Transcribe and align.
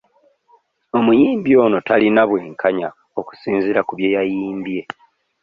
Omuyimbi 0.97 1.51
oyo 1.63 1.79
talina 1.87 2.21
bwenkanya 2.29 2.89
okusinziira 3.19 3.81
ku 3.87 3.93
bye 3.97 4.09
yayimbye. 4.15 4.81